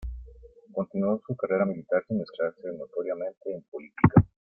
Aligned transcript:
Continuó 0.73 1.21
su 1.27 1.35
carrera 1.35 1.63
militar 1.63 2.01
sin 2.07 2.17
mezclarse 2.17 2.67
notoriamente 2.75 3.53
en 3.53 3.61
política. 3.69 4.25